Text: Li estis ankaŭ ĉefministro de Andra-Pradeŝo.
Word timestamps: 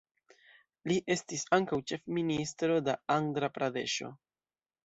Li 0.91 0.95
estis 1.15 1.43
ankaŭ 1.59 1.79
ĉefministro 1.91 2.81
de 2.89 2.99
Andra-Pradeŝo. 3.19 4.11